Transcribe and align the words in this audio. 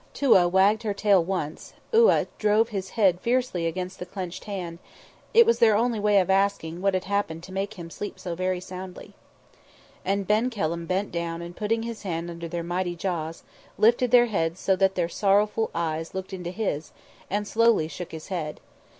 Touaa 0.15 0.49
wagged 0.49 0.81
her 0.81 0.95
tail 0.95 1.23
once, 1.23 1.73
Iouaa 1.93 2.25
drove 2.39 2.69
his 2.69 2.89
head 2.89 3.21
fiercely 3.21 3.67
against 3.67 3.99
the 3.99 4.05
clenched 4.07 4.45
hand, 4.45 4.79
it 5.31 5.45
was 5.45 5.59
their 5.59 5.75
only 5.77 5.99
way 5.99 6.17
of 6.19 6.31
asking 6.31 6.81
what 6.81 6.95
had 6.95 7.03
happened 7.03 7.43
to 7.43 7.51
make 7.51 7.75
Him 7.75 7.91
sleep 7.91 8.17
so 8.17 8.33
very 8.33 8.59
soundly. 8.59 9.13
And 10.03 10.25
Ben 10.25 10.49
Kelham 10.49 10.87
bent 10.87 11.11
down 11.11 11.43
and, 11.43 11.55
putting 11.55 11.83
his 11.83 12.01
hand 12.01 12.31
under 12.31 12.47
their 12.47 12.63
mighty 12.63 12.95
jaws, 12.95 13.43
lifted 13.77 14.09
their 14.09 14.25
heads 14.25 14.59
so 14.59 14.75
that 14.75 14.95
their 14.95 15.07
sorrowful 15.07 15.69
eyes 15.75 16.15
looked 16.15 16.33
into 16.33 16.49
his, 16.49 16.91
and 17.29 17.47
slowly 17.47 17.87
shook 17.87 18.11
his 18.11 18.29
head. 18.29 18.59